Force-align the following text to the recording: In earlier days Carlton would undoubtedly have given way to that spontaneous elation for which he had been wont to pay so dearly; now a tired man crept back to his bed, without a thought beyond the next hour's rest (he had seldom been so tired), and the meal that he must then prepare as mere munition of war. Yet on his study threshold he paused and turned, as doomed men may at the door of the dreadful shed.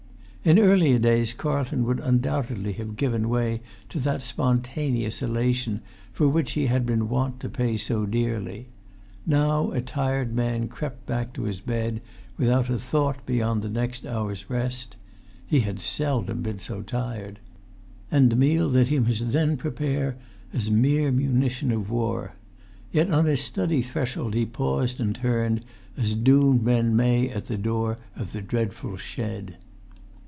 In 0.43 0.57
earlier 0.57 0.97
days 0.97 1.33
Carlton 1.33 1.83
would 1.85 1.99
undoubtedly 1.99 2.73
have 2.73 2.95
given 2.97 3.29
way 3.29 3.61
to 3.89 3.99
that 3.99 4.23
spontaneous 4.23 5.21
elation 5.21 5.81
for 6.11 6.27
which 6.27 6.53
he 6.53 6.65
had 6.65 6.83
been 6.83 7.07
wont 7.09 7.39
to 7.41 7.47
pay 7.47 7.77
so 7.77 8.07
dearly; 8.07 8.69
now 9.23 9.69
a 9.69 9.81
tired 9.81 10.33
man 10.33 10.67
crept 10.67 11.05
back 11.05 11.31
to 11.33 11.43
his 11.43 11.59
bed, 11.59 12.01
without 12.39 12.71
a 12.71 12.79
thought 12.79 13.23
beyond 13.27 13.61
the 13.61 13.69
next 13.69 14.03
hour's 14.03 14.49
rest 14.49 14.95
(he 15.45 15.59
had 15.59 15.79
seldom 15.79 16.41
been 16.41 16.57
so 16.57 16.81
tired), 16.81 17.37
and 18.09 18.31
the 18.31 18.35
meal 18.35 18.67
that 18.67 18.87
he 18.87 18.97
must 18.97 19.31
then 19.33 19.57
prepare 19.57 20.17
as 20.53 20.71
mere 20.71 21.11
munition 21.11 21.71
of 21.71 21.91
war. 21.91 22.33
Yet 22.91 23.11
on 23.11 23.25
his 23.25 23.41
study 23.41 23.83
threshold 23.83 24.33
he 24.33 24.47
paused 24.47 24.99
and 24.99 25.13
turned, 25.13 25.63
as 25.95 26.15
doomed 26.15 26.63
men 26.63 26.95
may 26.95 27.29
at 27.29 27.45
the 27.45 27.59
door 27.59 27.99
of 28.15 28.31
the 28.33 28.41
dreadful 28.41 28.97
shed. 28.97 29.57